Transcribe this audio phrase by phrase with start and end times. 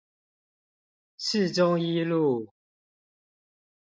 [1.19, 2.51] 市中一路